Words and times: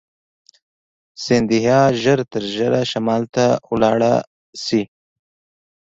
سیندهیا 1.23 1.81
ژر 2.01 2.19
تر 2.31 2.43
ژره 2.55 2.81
شمال 2.91 3.23
ته 3.33 3.45
ولاړ 3.71 3.99
شي. 4.63 4.81